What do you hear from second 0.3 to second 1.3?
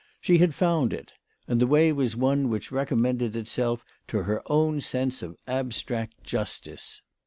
had found it,